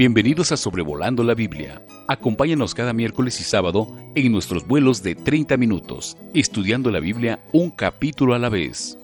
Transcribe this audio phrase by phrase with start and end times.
[0.00, 1.82] Bienvenidos a Sobrevolando la Biblia.
[2.08, 7.68] Acompáñanos cada miércoles y sábado en nuestros vuelos de 30 minutos, estudiando la Biblia un
[7.68, 8.96] capítulo a la vez.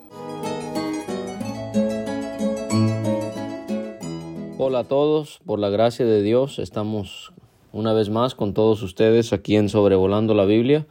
[4.57, 7.35] Hola a todos, por la gracia de Dios estamos
[7.73, 10.87] una vez más con todos ustedes aquí en Sobrevolando la Biblia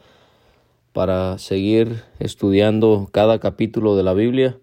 [0.92, 4.56] para seguir estudiando cada capítulo de la Biblia.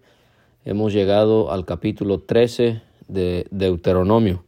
[0.64, 4.42] Hemos llegado al capítulo 13 de Deuteronomio.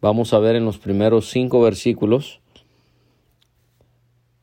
[0.00, 2.40] Vamos a ver en los primeros cinco versículos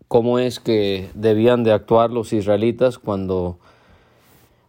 [0.07, 3.57] cómo es que debían de actuar los israelitas cuando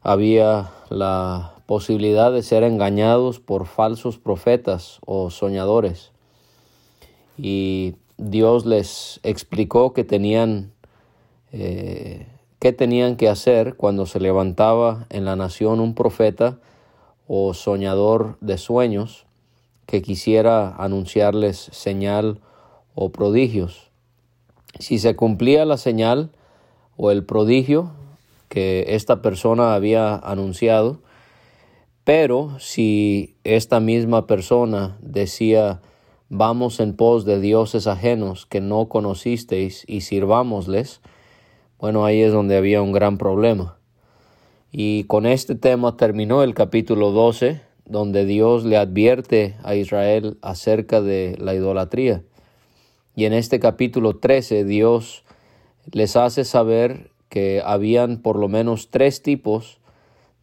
[0.02, 6.12] había la posibilidad de ser engañados por falsos profetas o soñadores.
[7.37, 10.73] Y Dios les explicó que tenían
[11.53, 12.27] eh,
[12.59, 16.59] qué tenían que hacer cuando se levantaba en la nación un profeta
[17.28, 19.25] o soñador de sueños
[19.87, 22.41] que quisiera anunciarles señal
[22.95, 23.91] o prodigios.
[24.78, 26.31] Si se cumplía la señal
[26.97, 27.93] o el prodigio
[28.48, 31.01] que esta persona había anunciado,
[32.05, 35.81] pero si esta misma persona decía,
[36.28, 41.00] vamos en pos de dioses ajenos que no conocisteis y sirvámosles,
[41.78, 43.78] bueno, ahí es donde había un gran problema.
[44.73, 51.01] Y con este tema terminó el capítulo 12 donde Dios le advierte a Israel acerca
[51.01, 52.23] de la idolatría.
[53.15, 55.25] Y en este capítulo 13 Dios
[55.91, 59.78] les hace saber que habían por lo menos tres tipos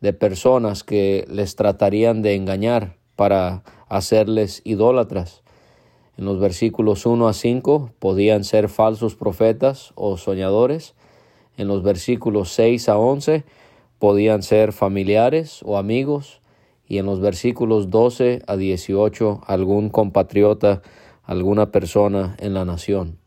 [0.01, 5.43] de personas que les tratarían de engañar para hacerles idólatras.
[6.17, 10.93] En los versículos 1 a 5 podían ser falsos profetas o soñadores.
[11.57, 13.43] En los versículos 6 a 11
[13.97, 16.41] podían ser familiares o amigos
[16.85, 20.81] y en los versículos 12 a 18 algún compatriota,
[21.23, 23.17] alguna persona en la nación.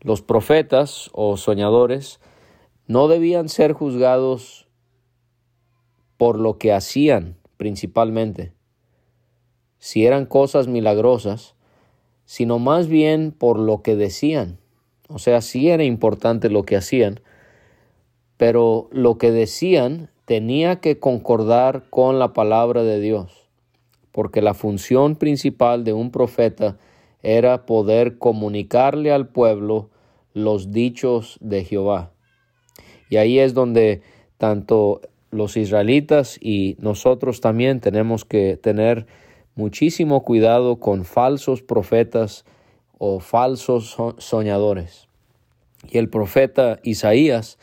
[0.00, 2.20] Los profetas o soñadores
[2.86, 4.68] no debían ser juzgados
[6.16, 8.52] por lo que hacían principalmente,
[9.78, 11.56] si eran cosas milagrosas,
[12.24, 14.58] sino más bien por lo que decían.
[15.08, 17.20] O sea, sí era importante lo que hacían,
[18.36, 23.48] pero lo que decían tenía que concordar con la palabra de Dios,
[24.12, 26.78] porque la función principal de un profeta
[27.22, 29.90] era poder comunicarle al pueblo
[30.34, 32.12] los dichos de Jehová.
[33.10, 34.02] Y ahí es donde
[34.38, 35.00] tanto
[35.30, 39.06] los israelitas y nosotros también tenemos que tener
[39.54, 42.44] muchísimo cuidado con falsos profetas
[42.98, 45.08] o falsos soñadores.
[45.90, 47.58] Y el profeta Isaías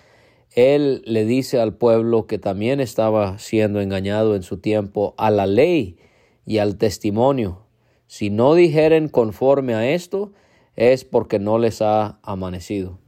[0.56, 5.46] él le dice al pueblo que también estaba siendo engañado en su tiempo a la
[5.46, 5.98] ley
[6.46, 7.66] y al testimonio.
[8.08, 10.34] Si no dijeren conforme a esto,
[10.76, 13.00] es porque no les ha amanecido.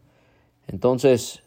[0.68, 1.42] Entonces,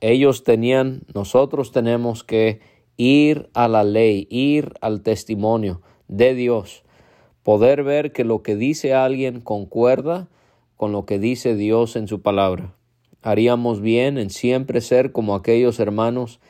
[0.00, 2.60] ellos tenían, nosotros tenemos que
[2.96, 6.82] ir a la ley, ir al testimonio de Dios,
[7.42, 10.28] poder ver que lo que dice alguien concuerda
[10.76, 12.75] con lo que dice Dios en su palabra
[13.22, 16.40] haríamos bien en siempre ser como aquellos hermanos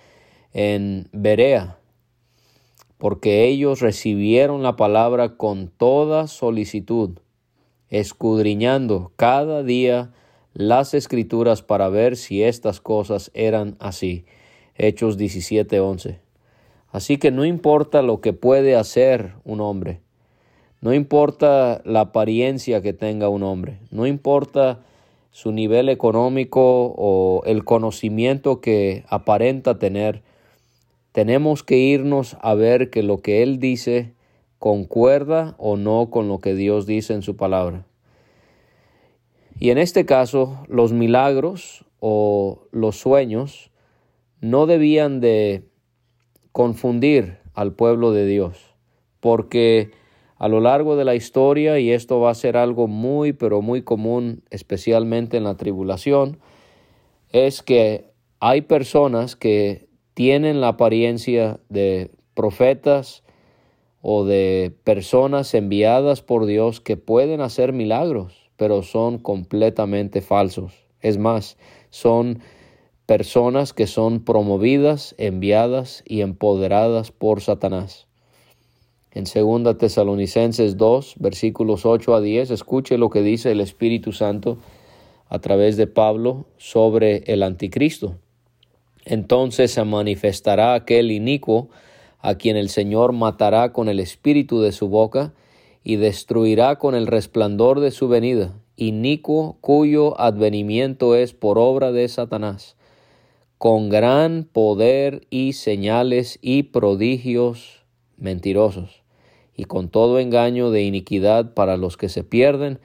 [0.53, 1.79] en Berea,
[2.99, 7.19] porque ellos recibieron la palabra con toda solicitud,
[7.89, 10.13] escudriñando cada día
[10.55, 14.25] las escrituras para ver si estas cosas eran así.
[14.75, 16.19] Hechos 17:11.
[16.91, 20.01] Así que no importa lo que puede hacer un hombre,
[20.81, 24.81] no importa la apariencia que tenga un hombre, no importa
[25.37, 30.23] su nivel económico o el conocimiento que aparenta tener,
[31.13, 34.15] tenemos que irnos a ver que lo que Él dice
[34.59, 37.85] concuerda o no con lo que Dios dice en su palabra.
[39.61, 43.71] Y en este caso, los milagros o los sueños
[44.41, 45.65] no debían de
[46.51, 48.75] confundir al pueblo de Dios,
[49.21, 49.91] porque
[50.39, 53.83] a lo largo de la historia, y esto va a ser algo muy, pero muy
[53.83, 56.39] común, especialmente en la tribulación,
[57.33, 58.11] es que
[58.41, 63.23] hay personas que tienen la apariencia de profetas
[64.01, 70.87] o de personas enviadas por Dios que pueden hacer milagros, pero son completamente falsos.
[71.01, 71.57] Es más,
[71.91, 72.41] son
[73.07, 78.06] personas que son promovidas, enviadas y empoderadas por Satanás.
[79.13, 84.59] En 2 Tesalonicenses 2, versículos 8 a 10, escuche lo que dice el Espíritu Santo
[85.29, 88.17] a través de Pablo sobre el anticristo.
[89.05, 91.69] Entonces se manifestará aquel inicuo
[92.19, 95.33] a quien el Señor matará con el espíritu de su boca
[95.85, 102.09] y destruirá con el resplandor de su venida, inicuo cuyo advenimiento es por obra de
[102.09, 102.77] Satanás,
[103.59, 107.86] con gran poder y señales y prodigios
[108.17, 109.03] mentirosos,
[109.55, 112.79] y con todo engaño de iniquidad para los que se pierden,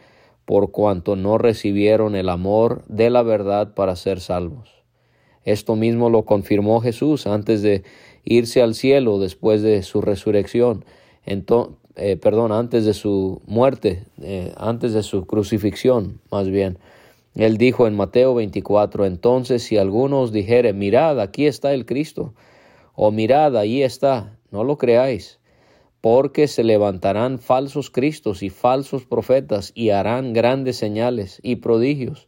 [0.45, 4.69] por cuanto no recibieron el amor de la verdad para ser salvos.
[5.43, 7.83] Esto mismo lo confirmó Jesús antes de
[8.23, 10.85] irse al cielo después de su resurrección.
[11.95, 16.77] Eh, perdón, antes de su muerte, eh, antes de su crucifixión, más bien.
[17.35, 22.33] Él dijo en Mateo 24, entonces si alguno os dijere, mirad, aquí está el Cristo,
[22.93, 25.39] o mirad, ahí está, no lo creáis,
[26.01, 32.27] porque se levantarán falsos Cristos y falsos profetas y harán grandes señales y prodigios,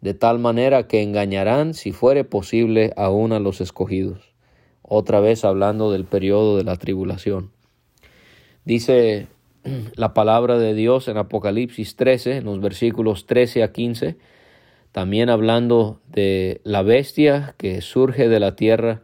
[0.00, 4.34] de tal manera que engañarán, si fuere posible, aún a los escogidos.
[4.82, 7.50] Otra vez hablando del periodo de la tribulación.
[8.64, 9.26] Dice
[9.94, 14.16] la palabra de Dios en Apocalipsis 13, en los versículos 13 a 15,
[14.92, 19.02] también hablando de la bestia que surge de la tierra,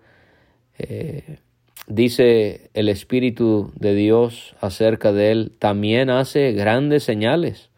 [0.79, 1.39] eh,
[1.87, 7.71] dice el Espíritu de Dios acerca de él, también hace grandes señales,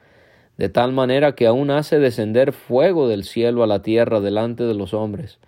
[0.56, 4.74] de tal manera que aún hace descender fuego del cielo a la tierra delante de
[4.74, 5.38] los hombres,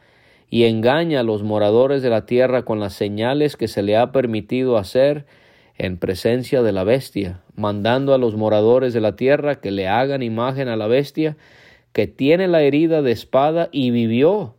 [0.50, 4.12] y engaña a los moradores de la tierra con las señales que se le ha
[4.12, 5.26] permitido hacer,
[5.78, 10.22] en presencia de la bestia, mandando a los moradores de la tierra que le hagan
[10.22, 11.36] imagen a la bestia,
[11.92, 14.55] que tiene la herida de espada y vivió,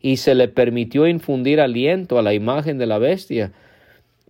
[0.00, 3.52] y se le permitió infundir aliento a la imagen de la bestia,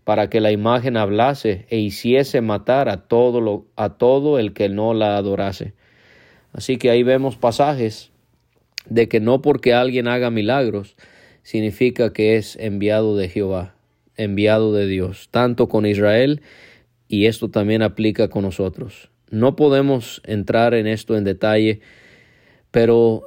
[0.04, 4.68] para que la imagen hablase e hiciese matar a todo, lo, a todo el que
[4.68, 5.74] no la adorase.
[6.52, 8.10] Así que ahí vemos pasajes
[8.86, 10.96] de que no porque alguien haga milagros
[11.42, 13.74] significa que es enviado de Jehová
[14.22, 16.42] enviado de Dios, tanto con Israel
[17.08, 19.10] y esto también aplica con nosotros.
[19.30, 21.80] No podemos entrar en esto en detalle,
[22.70, 23.24] pero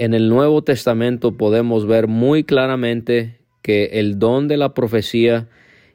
[0.00, 5.50] en el Nuevo Testamento podemos ver muy claramente que el don de la profecía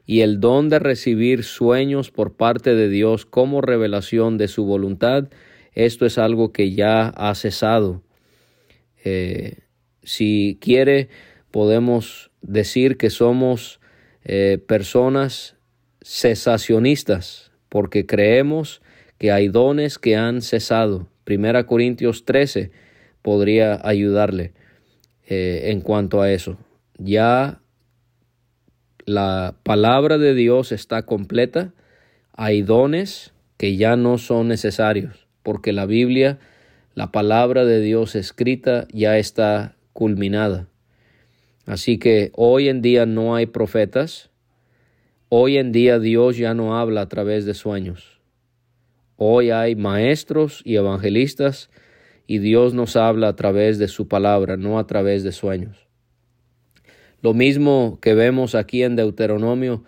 [0.06, 5.28] y el don de recibir sueños por parte de Dios como revelación de su voluntad,
[5.72, 8.04] esto es algo que ya ha cesado.
[9.04, 9.56] Eh,
[10.04, 11.08] si quiere,
[11.50, 13.80] podemos decir que somos
[14.24, 15.56] eh, personas
[16.00, 18.82] cesacionistas, porque creemos
[19.18, 21.08] que hay dones que han cesado.
[21.24, 22.85] Primera Corintios 13
[23.26, 24.52] podría ayudarle
[25.26, 26.58] eh, en cuanto a eso.
[26.96, 27.60] Ya
[29.04, 31.74] la palabra de Dios está completa,
[32.34, 36.38] hay dones que ya no son necesarios, porque la Biblia,
[36.94, 40.68] la palabra de Dios escrita, ya está culminada.
[41.66, 44.30] Así que hoy en día no hay profetas.
[45.30, 48.20] Hoy en día Dios ya no habla a través de sueños.
[49.16, 51.70] Hoy hay maestros y evangelistas
[52.26, 55.86] y Dios nos habla a través de su palabra, no a través de sueños.
[57.22, 59.84] Lo mismo que vemos aquí en Deuteronomio,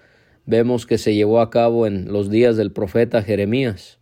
[0.46, 3.98] vemos que se llevó a cabo en los días del profeta Jeremías,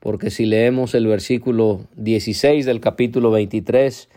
[0.00, 4.08] porque si leemos el versículo 16 del capítulo 23,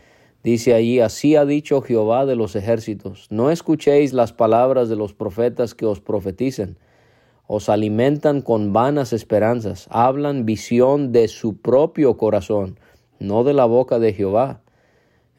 [0.47, 5.13] Dice allí, así ha dicho Jehová de los ejércitos, no escuchéis las palabras de los
[5.13, 6.77] profetas que os profeticen,
[7.47, 12.79] os alimentan con vanas esperanzas, hablan visión de su propio corazón,
[13.19, 14.61] no de la boca de Jehová.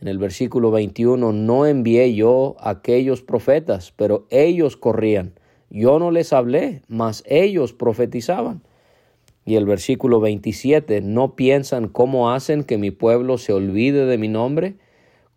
[0.01, 5.33] En el versículo 21, no envié yo a aquellos profetas, pero ellos corrían.
[5.71, 8.63] Yo no les hablé, mas ellos profetizaban.
[9.45, 14.29] Y el versículo 27, no piensan cómo hacen que mi pueblo se olvide de mi
[14.29, 14.77] nombre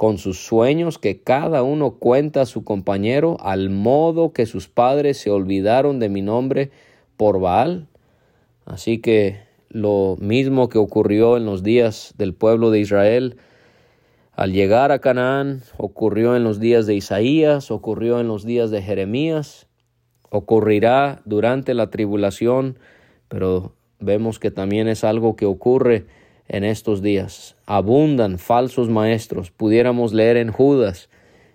[0.02, 5.20] con sus sueños que cada uno cuenta a su compañero, al modo que sus padres
[5.20, 6.72] se olvidaron de mi nombre
[7.18, 7.88] por Baal.
[8.66, 9.42] Así que
[9.74, 13.38] lo mismo que ocurrió en los días del pueblo de Israel,
[14.34, 18.82] al llegar a Canaán, ocurrió en los días de Isaías, ocurrió en los días de
[18.82, 19.68] Jeremías,
[20.30, 22.80] ocurrirá durante la tribulación,
[23.28, 26.06] pero vemos que también es algo que ocurre
[26.48, 27.56] en estos días.
[27.66, 29.51] Abundan falsos maestros.
[29.51, 31.10] Pudiéramos leer en Judas,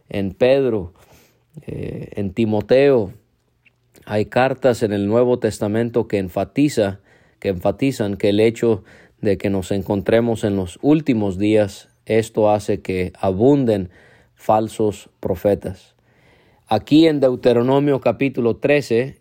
[0.09, 0.95] en Pedro,
[1.67, 3.13] eh, en Timoteo.
[4.05, 7.01] Hay cartas en el Nuevo Testamento que enfatiza,
[7.39, 8.85] que enfatizan que el hecho
[9.21, 13.91] de que nos encontremos en los últimos días, esto hace que abunden
[14.35, 15.95] falsos profetas.
[16.69, 19.19] Aquí en Deuteronomio capítulo 13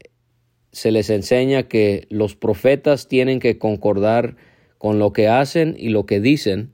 [0.72, 4.36] se les enseña que los profetas tienen que concordar
[4.78, 6.74] con lo que hacen y lo que dicen,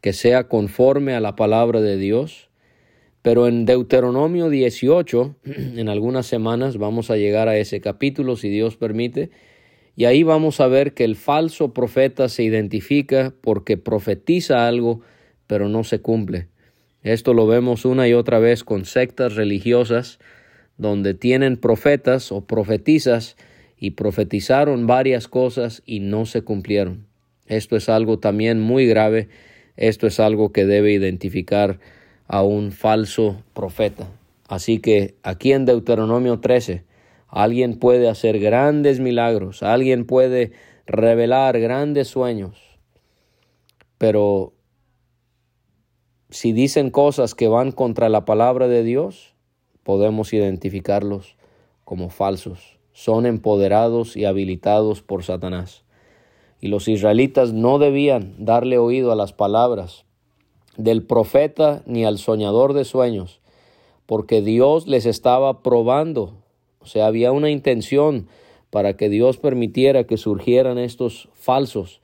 [0.00, 2.48] que sea conforme a la palabra de Dios.
[3.22, 8.76] Pero en Deuteronomio 18, en algunas semanas vamos a llegar a ese capítulo, si Dios
[8.76, 9.30] permite,
[9.96, 15.00] Y ahí vamos a ver que el falso profeta se identifica porque profetiza algo,
[15.46, 16.48] pero no se cumple.
[17.02, 20.18] Esto lo vemos una y otra vez con sectas religiosas
[20.78, 23.36] donde tienen profetas o profetizas
[23.78, 27.06] y profetizaron varias cosas y no se cumplieron.
[27.46, 29.28] Esto es algo también muy grave.
[29.76, 31.78] Esto es algo que debe identificar
[32.26, 34.08] a un falso profeta.
[34.48, 36.84] Así que aquí en Deuteronomio 13,
[37.34, 40.52] alguien puede hacer grandes milagros, alguien puede
[40.86, 42.56] revelar grandes sueños,
[43.98, 44.52] pero
[46.30, 49.34] si dicen cosas que van contra la palabra de Dios,
[49.82, 51.36] podemos identificarlos
[51.84, 52.78] como falsos.
[52.92, 55.84] Son empoderados y habilitados por Satanás.
[56.60, 60.04] Y los israelitas no debían darle oído a las palabras
[60.76, 63.40] del profeta ni al soñador de sueños,
[64.06, 66.43] porque Dios les estaba probando.
[66.84, 68.28] O sea, había una intención
[68.68, 72.02] para que Dios permitiera que surgieran estos falsos.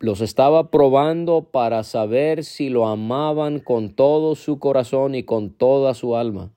[0.00, 5.94] Los estaba probando para saber si lo amaban con todo su corazón y con toda
[5.94, 6.50] su alma.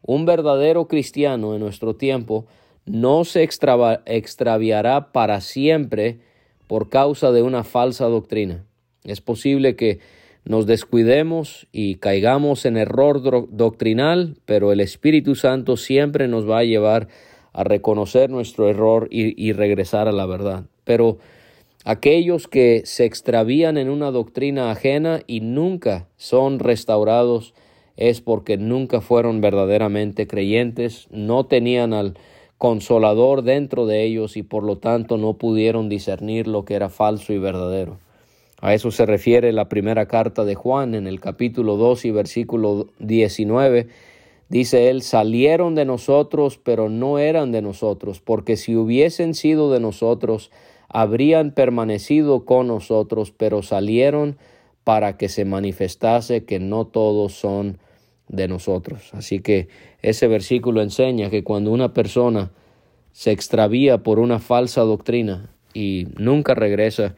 [0.00, 2.46] Un verdadero cristiano en nuestro tiempo
[2.86, 6.20] no se extraviará para siempre
[6.66, 8.64] por causa de una falsa doctrina.
[9.04, 10.00] Es posible que
[10.44, 16.64] nos descuidemos y caigamos en error doctrinal, pero el Espíritu Santo siempre nos va a
[16.64, 17.08] llevar
[17.52, 20.64] a reconocer nuestro error y, y regresar a la verdad.
[20.84, 21.18] Pero
[21.84, 27.54] aquellos que se extravían en una doctrina ajena y nunca son restaurados
[27.96, 32.14] es porque nunca fueron verdaderamente creyentes, no tenían al
[32.58, 37.32] consolador dentro de ellos y por lo tanto no pudieron discernir lo que era falso
[37.32, 37.98] y verdadero.
[38.64, 42.88] A eso se refiere la primera carta de Juan en el capítulo 2 y versículo
[42.98, 43.88] 19.
[44.48, 49.80] Dice él, salieron de nosotros, pero no eran de nosotros, porque si hubiesen sido de
[49.80, 50.50] nosotros,
[50.88, 54.38] habrían permanecido con nosotros, pero salieron
[54.82, 57.76] para que se manifestase que no todos son
[58.28, 59.10] de nosotros.
[59.12, 59.68] Así que
[60.00, 62.50] ese versículo enseña que cuando una persona
[63.12, 67.14] se extravía por una falsa doctrina y nunca regresa,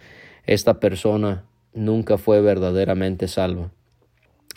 [0.46, 3.70] esta persona nunca fue verdaderamente salva.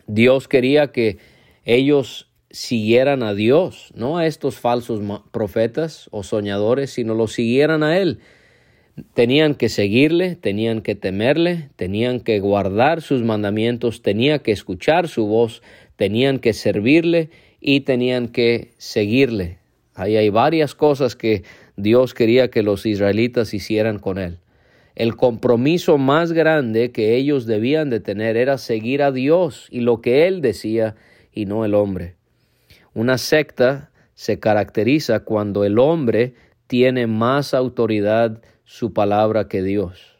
[0.07, 1.17] Dios quería que
[1.65, 7.97] ellos siguieran a Dios, no a estos falsos profetas o soñadores, sino lo siguieran a
[7.97, 8.19] Él.
[9.13, 15.25] Tenían que seguirle, tenían que temerle, tenían que guardar sus mandamientos, tenían que escuchar su
[15.27, 15.61] voz,
[15.95, 17.29] tenían que servirle
[17.61, 19.59] y tenían que seguirle.
[19.93, 21.43] Ahí hay varias cosas que
[21.77, 24.39] Dios quería que los israelitas hicieran con Él
[24.99, 30.01] el compromiso más grande que ellos debían de tener era seguir a Dios y lo
[30.01, 30.97] que Él decía
[31.31, 32.17] y no el hombre.
[32.93, 36.33] Una secta se caracteriza cuando el hombre
[36.67, 40.17] tiene más autoridad su palabra que Dios.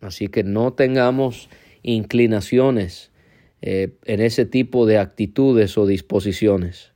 [0.00, 1.48] Así que no tengamos
[1.84, 3.12] inclinaciones
[3.62, 6.92] eh, en ese tipo de actitudes o disposiciones.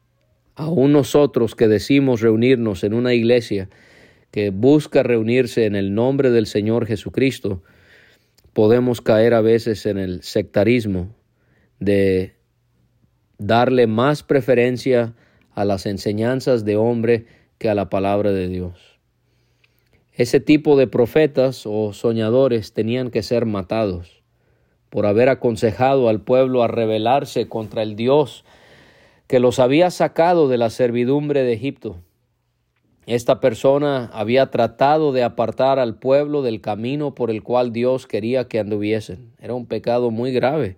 [0.56, 3.68] Aún nosotros que decimos reunirnos en una iglesia,
[4.32, 7.62] que busca reunirse en el nombre del Señor Jesucristo,
[8.54, 11.14] podemos caer a veces en el sectarismo
[11.78, 12.34] de
[13.38, 15.14] darle más preferencia
[15.54, 17.26] a las enseñanzas de hombre
[17.58, 18.98] que a la palabra de Dios.
[20.14, 24.22] Ese tipo de profetas o soñadores tenían que ser matados
[24.88, 28.44] por haber aconsejado al pueblo a rebelarse contra el Dios
[29.26, 31.98] que los había sacado de la servidumbre de Egipto
[33.06, 38.46] esta persona había tratado de apartar al pueblo del camino por el cual Dios quería
[38.46, 39.32] que anduviesen.
[39.40, 40.76] Era un pecado muy grave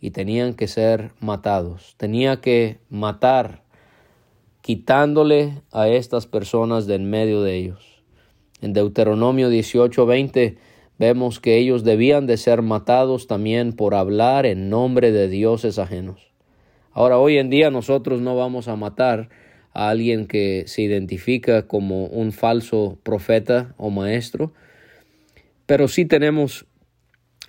[0.00, 1.94] y tenían que ser matados.
[1.96, 3.64] Tenía que matar
[4.60, 8.02] quitándole a estas personas de en medio de ellos.
[8.60, 10.56] En Deuteronomio 18:20
[10.98, 16.32] vemos que ellos debían de ser matados también por hablar en nombre de dioses ajenos.
[16.92, 19.28] Ahora, hoy en día nosotros no vamos a matar
[19.74, 24.52] a alguien que se identifica como un falso profeta o maestro,
[25.66, 26.66] pero sí tenemos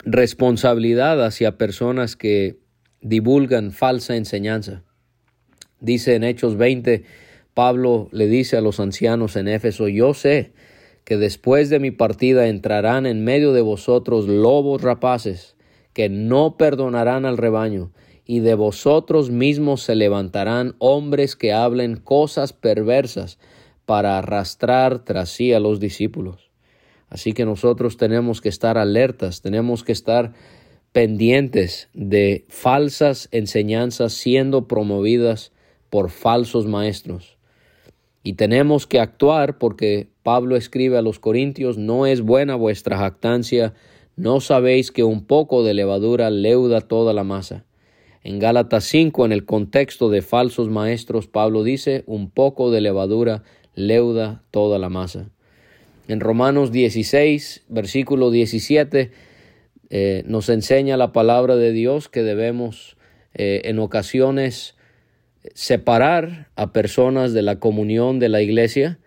[0.03, 2.57] responsabilidad hacia personas que
[3.01, 4.83] divulgan falsa enseñanza.
[5.79, 7.03] Dice en Hechos 20,
[7.53, 10.51] Pablo le dice a los ancianos en Éfeso, yo sé
[11.03, 15.55] que después de mi partida entrarán en medio de vosotros lobos rapaces,
[15.93, 17.91] que no perdonarán al rebaño,
[18.25, 23.37] y de vosotros mismos se levantarán hombres que hablen cosas perversas
[23.85, 26.49] para arrastrar tras sí a los discípulos.
[27.07, 30.33] Así que nosotros tenemos que estar alertas, tenemos que estar
[30.91, 35.51] pendientes de falsas enseñanzas siendo promovidas
[35.89, 37.37] por falsos maestros.
[38.23, 43.75] Y tenemos que actuar porque Pablo escribe a los Corintios, no es buena vuestra jactancia,
[44.15, 47.64] no sabéis que un poco de levadura leuda toda la masa.
[48.25, 53.43] En Gálatas 5, en el contexto de falsos maestros, Pablo dice, un poco de levadura
[53.75, 55.29] leuda toda la masa.
[56.07, 59.11] En Romanos 16, versículo 17,
[59.91, 62.97] eh, nos enseña la palabra de Dios que debemos
[63.35, 64.73] eh, en ocasiones
[65.53, 68.97] separar a personas de la comunión de la iglesia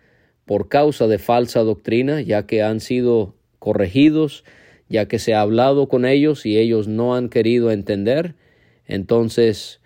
[0.45, 4.45] por causa de falsa doctrina, ya que han sido corregidos,
[4.87, 8.35] ya que se ha hablado con ellos y ellos no han querido entender.
[8.89, 9.79] Entonces,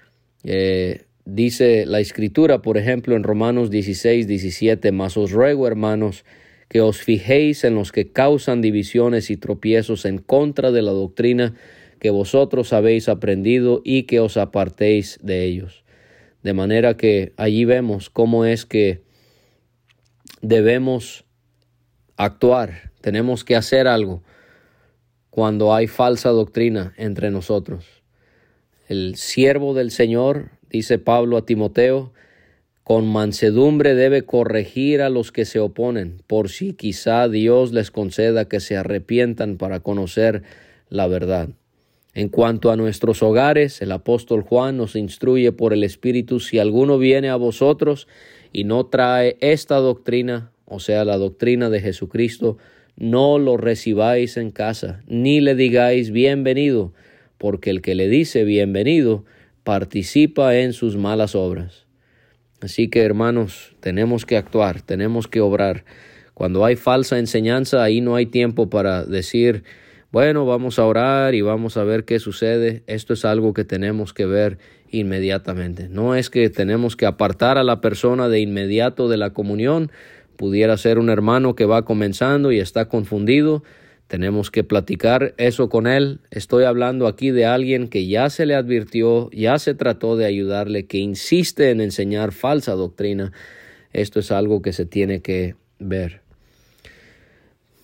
[0.46, 6.24] eh, dice la escritura, por ejemplo, en Romanos 16, 17, mas os ruego, hermanos,
[6.70, 11.54] que os fijéis en los que causan divisiones y tropiezos en contra de la doctrina
[12.00, 15.84] que vosotros habéis aprendido y que os apartéis de ellos.
[16.42, 19.02] De manera que allí vemos cómo es que
[20.42, 21.26] debemos
[22.16, 24.24] actuar, tenemos que hacer algo
[25.30, 27.93] cuando hay falsa doctrina entre nosotros.
[28.90, 32.12] El siervo del Señor, dice Pablo a Timoteo,
[32.84, 38.50] con mansedumbre debe corregir a los que se oponen, por si quizá Dios les conceda
[38.50, 40.44] que se arrepientan para conocer
[40.90, 41.48] la verdad.
[42.14, 46.98] En cuanto a nuestros hogares, el apóstol Juan nos instruye por el Espíritu, si alguno
[46.98, 48.10] viene a vosotros
[48.52, 52.58] y no trae esta doctrina, o sea, la doctrina de Jesucristo,
[52.98, 56.92] no lo recibáis en casa, ni le digáis bienvenido,
[57.44, 59.26] porque el que le dice bienvenido
[59.66, 61.88] participa en sus malas obras.
[62.62, 65.84] Así que hermanos, tenemos que actuar, tenemos que obrar.
[66.34, 69.66] Cuando hay falsa enseñanza, ahí no hay tiempo para decir,
[70.10, 72.84] bueno, vamos a orar y vamos a ver qué sucede.
[72.88, 74.58] Esto es algo que tenemos que ver
[74.90, 75.90] inmediatamente.
[75.90, 79.92] No es que tenemos que apartar a la persona de inmediato de la comunión.
[80.38, 83.64] Pudiera ser un hermano que va comenzando y está confundido.
[84.08, 86.20] Tenemos que platicar eso con él.
[86.30, 90.86] Estoy hablando aquí de alguien que ya se le advirtió, ya se trató de ayudarle,
[90.86, 93.32] que insiste en enseñar falsa doctrina.
[93.92, 96.22] Esto es algo que se tiene que ver.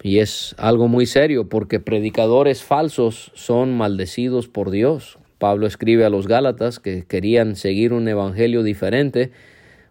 [0.01, 5.19] Y es algo muy serio porque predicadores falsos son maldecidos por Dios.
[5.39, 9.31] Pablo escribe a los Gálatas que querían seguir un evangelio diferente,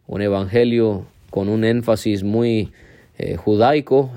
[0.07, 2.73] un evangelio con un énfasis muy
[3.19, 3.39] eh.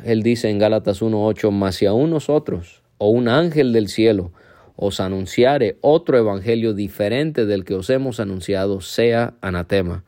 [0.05, 4.31] Él dice en Gálatas 1.8, mas si aún nosotros o un ángel del cielo
[4.75, 10.03] os anunciare otro evangelio diferente del que os hemos anunciado, sea anatema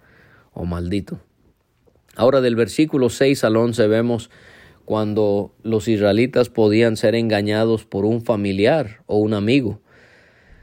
[0.53, 1.19] o maldito.
[2.15, 4.29] Ahora del versículo 6 al 11 vemos
[4.85, 9.79] cuando los israelitas podían ser engañados por un familiar o un amigo.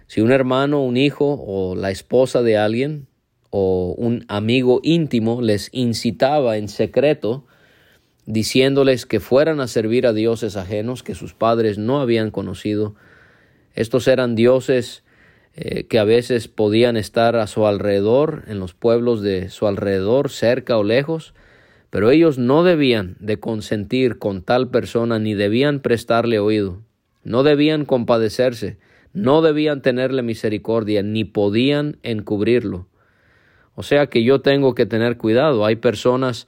[0.07, 3.07] Si un hermano, un hijo o la esposa de alguien
[3.51, 7.47] o un amigo íntimo les incitaba en secreto,
[8.26, 12.94] diciéndoles que fueran a servir a dioses ajenos que sus padres no habían conocido.
[13.74, 15.02] Estos eran dioses
[15.54, 20.30] eh, que a veces podían estar a su alrededor, en los pueblos de su alrededor,
[20.30, 21.35] cerca o lejos,
[21.90, 26.83] pero ellos no debían de consentir con tal persona ni debían prestarle oído,
[27.24, 28.78] no debían compadecerse,
[29.12, 32.87] no debían tenerle misericordia, ni podían encubrirlo.
[33.74, 35.64] O sea que yo tengo que tener cuidado.
[35.64, 36.46] Hay personas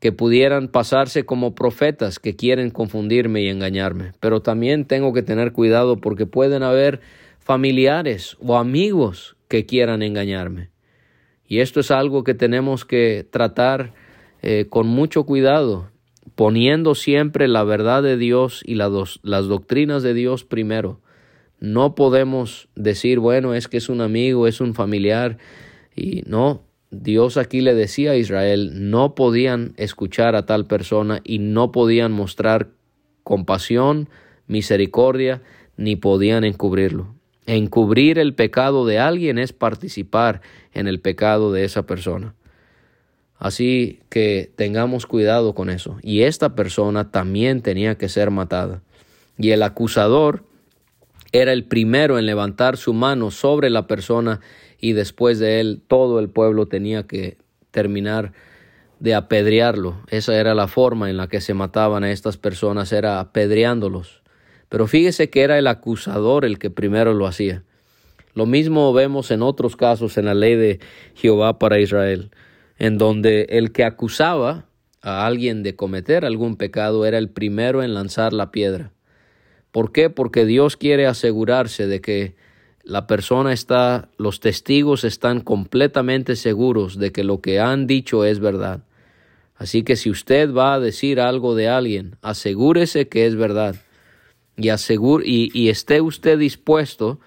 [0.00, 5.52] que pudieran pasarse como profetas que quieren confundirme y engañarme, pero también tengo que tener
[5.52, 7.00] cuidado porque pueden haber
[7.38, 10.70] familiares o amigos que quieran engañarme.
[11.46, 13.94] Y esto es algo que tenemos que tratar
[14.42, 15.90] eh, con mucho cuidado,
[16.34, 21.00] poniendo siempre la verdad de Dios y las doctrinas de Dios primero.
[21.60, 25.38] No podemos decir, bueno, es que es un amigo, es un familiar,
[25.94, 31.38] y no, Dios aquí le decía a Israel, no podían escuchar a tal persona y
[31.38, 32.68] no podían mostrar
[33.22, 34.08] compasión,
[34.46, 35.42] misericordia,
[35.76, 37.14] ni podían encubrirlo.
[37.46, 40.40] Encubrir el pecado de alguien es participar
[40.72, 42.34] en el pecado de esa persona.
[43.38, 45.98] Así que tengamos cuidado con eso.
[46.02, 48.82] Y esta persona también tenía que ser matada.
[49.38, 50.44] Y el acusador
[51.32, 54.40] era el primero en levantar su mano sobre la persona
[54.88, 57.38] y después de él todo el pueblo tenía que
[57.70, 58.32] terminar
[59.00, 59.96] de apedrearlo.
[60.08, 64.22] Esa era la forma en la que se mataban a estas personas, era apedreándolos.
[64.68, 67.62] Pero fíjese que era el acusador el que primero lo hacía.
[68.34, 70.80] Lo mismo vemos en otros casos en la ley de
[71.14, 72.30] Jehová para Israel
[72.78, 74.66] en donde el que acusaba
[75.00, 78.92] a alguien de cometer algún pecado era el primero en lanzar la piedra.
[79.70, 80.10] ¿Por qué?
[80.10, 82.36] Porque Dios quiere asegurarse de que
[82.86, 88.38] la persona está, los testigos están completamente seguros de que lo que han dicho es
[88.38, 88.84] verdad.
[89.56, 93.74] Así que si usted va a decir algo de alguien, asegúrese que es verdad
[94.56, 97.18] y, y, y esté usted dispuesto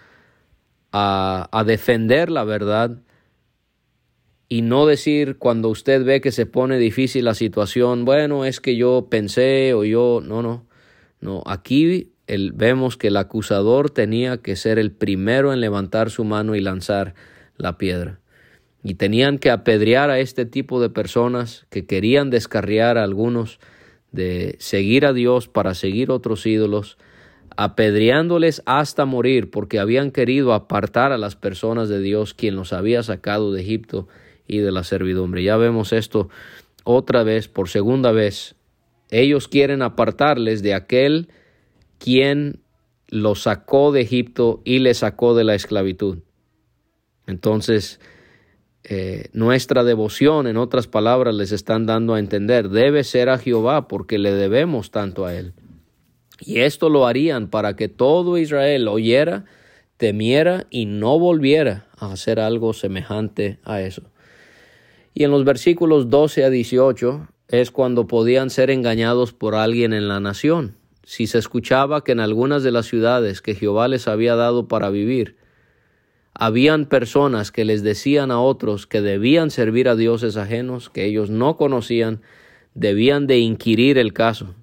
[0.93, 3.01] a, a defender la verdad
[4.47, 8.77] y no decir cuando usted ve que se pone difícil la situación, bueno, es que
[8.77, 10.65] yo pensé o yo, no, no,
[11.19, 12.13] no, aquí
[12.53, 17.15] vemos que el acusador tenía que ser el primero en levantar su mano y lanzar
[17.57, 18.19] la piedra
[18.83, 23.59] y tenían que apedrear a este tipo de personas que querían descarriar a algunos
[24.11, 26.97] de seguir a Dios para seguir otros ídolos,
[27.57, 33.03] apedreándoles hasta morir porque habían querido apartar a las personas de Dios quien los había
[33.03, 34.07] sacado de Egipto
[34.47, 35.43] y de la servidumbre.
[35.43, 36.29] Ya vemos esto
[36.85, 38.55] otra vez, por segunda vez.
[39.11, 41.29] Ellos quieren apartarles de aquel
[41.99, 42.61] quien
[43.07, 46.19] los sacó de Egipto y les sacó de la esclavitud.
[47.27, 47.99] Entonces,
[48.83, 53.87] eh, nuestra devoción, en otras palabras, les están dando a entender, debe ser a Jehová
[53.87, 55.53] porque le debemos tanto a Él.
[56.39, 59.45] Y esto lo harían para que todo Israel oyera,
[59.97, 64.03] temiera y no volviera a hacer algo semejante a eso.
[65.13, 70.07] Y en los versículos 12 a 18 es cuando podían ser engañados por alguien en
[70.07, 70.78] la nación.
[71.09, 74.91] Si se escuchaba que en algunas de las ciudades que Jehová les había dado para
[74.91, 75.37] vivir,
[76.35, 81.31] habían personas que les decían a otros que debían servir a dioses ajenos que ellos
[81.31, 82.21] no conocían,
[82.75, 84.53] debían de inquirir el caso.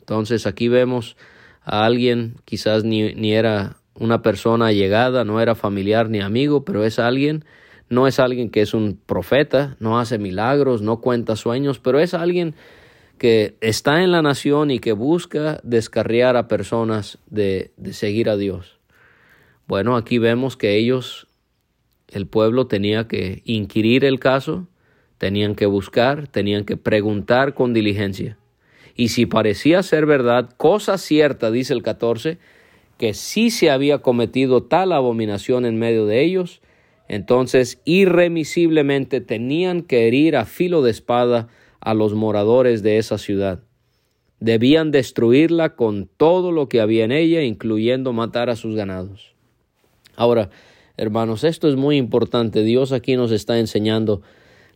[0.00, 1.18] Entonces aquí vemos
[1.62, 6.82] a alguien, quizás ni, ni era una persona llegada, no era familiar ni amigo, pero
[6.82, 7.44] es alguien,
[7.90, 12.14] no es alguien que es un profeta, no hace milagros, no cuenta sueños, pero es
[12.14, 12.54] alguien
[13.18, 18.36] que está en la nación y que busca descarriar a personas de, de seguir a
[18.36, 18.78] Dios.
[19.66, 21.26] Bueno, aquí vemos que ellos,
[22.08, 24.68] el pueblo tenía que inquirir el caso,
[25.18, 28.38] tenían que buscar, tenían que preguntar con diligencia.
[28.94, 32.38] Y si parecía ser verdad, cosa cierta, dice el 14,
[32.98, 36.60] que sí se había cometido tal abominación en medio de ellos,
[37.08, 41.48] entonces irremisiblemente tenían que herir a filo de espada
[41.80, 43.62] a los moradores de esa ciudad.
[44.40, 49.34] Debían destruirla con todo lo que había en ella, incluyendo matar a sus ganados.
[50.14, 50.50] Ahora,
[50.96, 52.62] hermanos, esto es muy importante.
[52.62, 54.22] Dios aquí nos está enseñando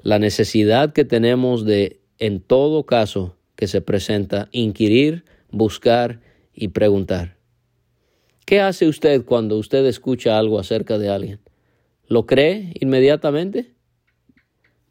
[0.02, 6.20] la necesidad que tenemos de, en todo caso que se presenta, inquirir, buscar
[6.54, 7.36] y preguntar.
[8.46, 11.40] ¿Qué hace usted cuando usted escucha algo acerca de alguien?
[12.08, 13.72] ¿Lo cree inmediatamente?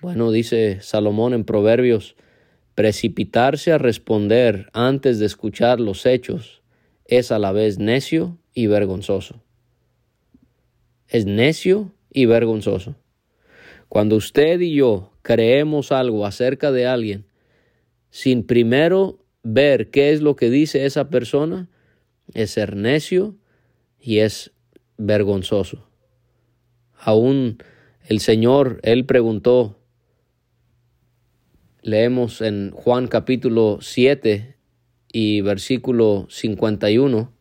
[0.01, 2.15] Bueno, dice Salomón en Proverbios,
[2.75, 6.61] precipitarse a responder antes de escuchar los hechos
[7.05, 9.41] es a la vez necio y vergonzoso
[11.09, 12.95] es necio y vergonzoso.
[13.89, 17.25] Cuando usted y yo creemos algo acerca de alguien
[18.11, 21.67] sin primero ver qué es lo que dice esa persona,
[22.33, 23.35] es ser necio
[23.99, 24.51] y es
[24.97, 25.87] vergonzoso.
[26.97, 27.57] Aún
[28.07, 29.78] el Señor, Él preguntó,
[31.89, 34.55] leemos en Juan capítulo 7
[35.11, 37.33] y versículo 51,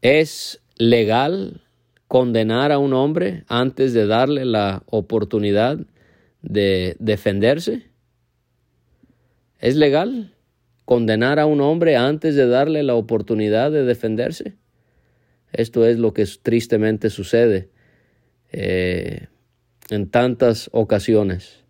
[0.00, 1.62] ¿es legal
[2.08, 5.78] condenar a un hombre antes de darle la oportunidad
[6.40, 7.90] de defenderse?
[9.58, 10.34] ¿Es legal
[10.84, 14.56] condenar a un hombre antes de darle la oportunidad de defenderse?
[15.52, 17.68] Esto es lo que tristemente sucede
[18.50, 19.26] eh,
[19.90, 21.61] en tantas ocasiones.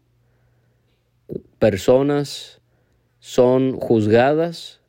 [1.58, 2.60] Personas
[3.18, 4.80] son juzgadas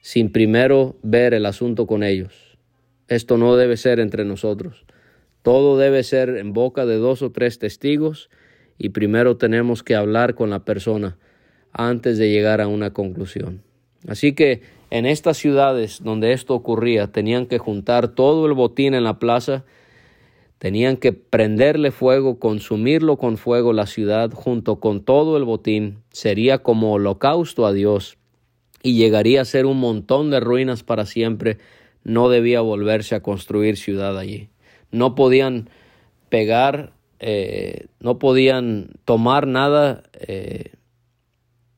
[0.00, 2.58] sin primero ver el asunto con ellos.
[3.08, 4.84] Esto no debe ser entre nosotros.
[5.42, 8.30] Todo debe ser en boca de dos o tres testigos
[8.78, 11.18] y primero tenemos que hablar con la persona
[11.72, 13.62] antes de llegar a una conclusión.
[14.06, 19.04] Así que en estas ciudades donde esto ocurría tenían que juntar todo el botín en
[19.04, 19.64] la plaza,
[20.62, 26.58] tenían que prenderle fuego, consumirlo con fuego la ciudad junto con todo el botín, sería
[26.58, 28.16] como holocausto a Dios
[28.80, 31.58] y llegaría a ser un montón de ruinas para siempre
[32.04, 34.50] no debía volverse a construir ciudad allí.
[34.92, 35.68] No podían
[36.28, 40.74] pegar, eh, no podían tomar nada eh,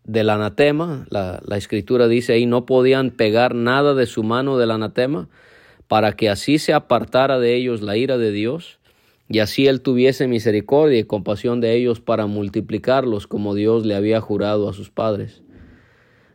[0.04, 1.06] del anatema.
[1.08, 5.30] La, la escritura dice ahí, no podían pegar nada de su mano del anatema
[5.88, 8.78] para que así se apartara de ellos la ira de Dios
[9.28, 14.20] y así él tuviese misericordia y compasión de ellos para multiplicarlos como Dios le había
[14.20, 15.42] jurado a sus padres.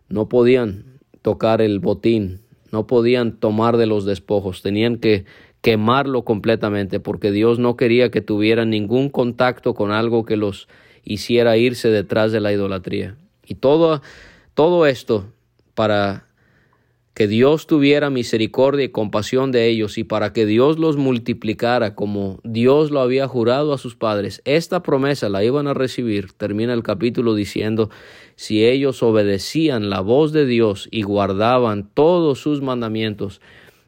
[0.08, 5.26] No podían tocar el botín, no podían tomar de los despojos, tenían que
[5.62, 10.68] quemarlo completamente porque Dios no quería que tuvieran ningún contacto con algo que los
[11.04, 13.18] hiciera irse detrás de la idolatría.
[13.46, 14.02] Y todo,
[14.54, 15.32] todo esto
[15.76, 16.29] para
[17.20, 22.40] que Dios tuviera misericordia y compasión de ellos y para que Dios los multiplicara como
[22.46, 24.42] Dios lo había jurado a sus padres.
[24.46, 26.32] Esta promesa la iban a recibir.
[26.32, 27.90] Termina el capítulo diciendo,
[28.38, 33.42] si ellos obedecían la voz de Dios y guardaban todos sus mandamientos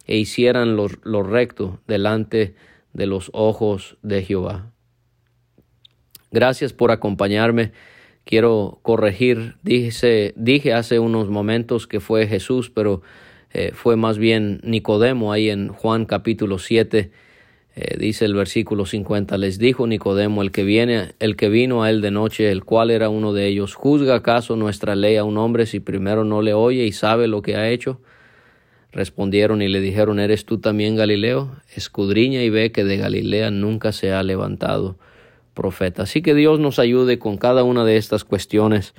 [0.07, 2.53] e hicieran lo, lo recto delante
[2.91, 4.73] de los ojos de Jehová.
[6.31, 7.71] Gracias por acompañarme.
[8.31, 13.01] Quiero corregir, dije, dije hace unos momentos que fue Jesús, pero
[13.51, 17.11] eh, fue más bien Nicodemo ahí en Juan capítulo 7.
[17.75, 21.89] Eh, dice el versículo 50, les dijo Nicodemo, el que viene, el que vino a
[21.89, 25.37] él de noche, el cual era uno de ellos, ¿juzga acaso nuestra ley a un
[25.37, 27.99] hombre si primero no le oye y sabe lo que ha hecho?
[28.93, 31.51] Respondieron y le dijeron, ¿eres tú también Galileo?
[31.75, 34.95] Escudriña y ve que de Galilea nunca se ha levantado
[35.53, 36.03] profeta.
[36.03, 38.93] Así que Dios nos ayude con cada una de estas cuestiones